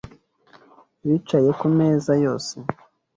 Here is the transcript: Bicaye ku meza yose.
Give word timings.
Bicaye 1.07 1.49
ku 1.59 1.67
meza 1.77 2.11
yose. 2.25 2.53